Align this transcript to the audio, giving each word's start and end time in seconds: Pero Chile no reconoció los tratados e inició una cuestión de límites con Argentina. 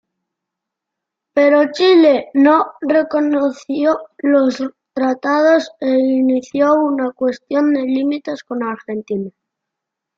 Pero 1.35 1.71
Chile 1.73 2.31
no 2.33 2.71
reconoció 2.81 3.99
los 4.17 4.57
tratados 4.93 5.69
e 5.79 5.91
inició 5.91 6.73
una 6.73 7.11
cuestión 7.11 7.71
de 7.75 7.81
límites 7.83 8.43
con 8.43 8.63
Argentina. 8.63 9.29